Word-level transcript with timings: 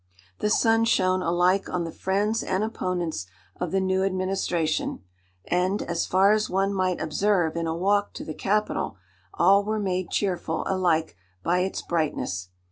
The 0.39 0.49
sun 0.49 0.85
shone 0.85 1.21
alike 1.21 1.69
on 1.69 1.83
the 1.83 1.91
friends 1.91 2.41
and 2.41 2.63
opponents 2.63 3.27
of 3.59 3.69
the 3.69 3.79
new 3.79 4.03
administration; 4.03 5.03
and, 5.45 5.83
as 5.83 6.07
far 6.07 6.31
as 6.31 6.49
one 6.49 6.73
might 6.73 6.99
observe 6.99 7.55
in 7.55 7.67
a 7.67 7.75
walk 7.75 8.13
to 8.13 8.25
the 8.25 8.33
Capitol, 8.33 8.97
all 9.35 9.63
were 9.63 9.77
made 9.79 10.09
cheerful 10.09 10.63
alike 10.67 11.15
by 11.43 11.59
its 11.59 11.83
brightness. 11.83 12.49